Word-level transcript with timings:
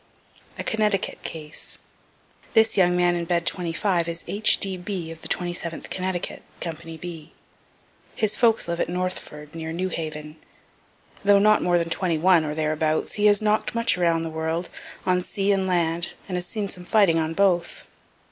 A 0.57 0.63
CONNECTICUT 0.63 1.21
CASE 1.21 1.77
This 2.55 2.75
young 2.75 2.95
man 2.97 3.13
in 3.15 3.25
bed 3.25 3.45
25 3.45 4.07
is 4.07 4.23
H. 4.27 4.57
D. 4.59 4.75
B. 4.75 5.11
of 5.11 5.21
the 5.21 5.27
27th 5.27 5.91
Connecticut, 5.91 6.41
company 6.59 6.97
B. 6.97 7.33
His 8.15 8.35
folks 8.35 8.67
live 8.67 8.79
at 8.79 8.89
Northford, 8.89 9.53
near 9.53 9.71
New 9.71 9.89
Haven. 9.89 10.37
Though 11.23 11.37
not 11.37 11.61
more 11.61 11.77
than 11.77 11.91
twenty 11.91 12.17
one, 12.17 12.43
or 12.43 12.55
thereabouts, 12.55 13.13
he 13.13 13.27
has 13.27 13.43
knock'd 13.43 13.75
much 13.75 13.95
around 13.95 14.23
the 14.23 14.31
world, 14.31 14.69
on 15.05 15.21
sea 15.21 15.51
and 15.51 15.67
land, 15.67 16.13
and 16.27 16.35
has 16.35 16.47
seen 16.47 16.67
some 16.67 16.83
fighting 16.83 17.19
on 17.19 17.35
both. 17.35 17.85